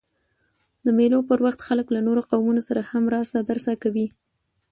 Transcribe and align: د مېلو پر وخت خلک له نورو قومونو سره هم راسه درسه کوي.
د 0.85 0.87
مېلو 0.97 1.19
پر 1.29 1.39
وخت 1.45 1.59
خلک 1.67 1.87
له 1.95 1.99
نورو 2.07 2.21
قومونو 2.31 2.61
سره 2.67 2.81
هم 2.91 3.03
راسه 3.15 3.37
درسه 3.49 3.71
کوي. 3.83 4.07